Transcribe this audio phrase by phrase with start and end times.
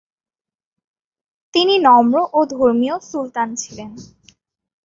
[1.53, 3.91] তিনি নম্র ও ধর্মীয় সুলতান ছিলেন।